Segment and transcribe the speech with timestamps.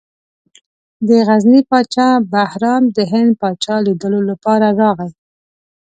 [1.07, 5.11] د غزني پاچا بهرام د هند پاچا لیدلو لپاره راغی.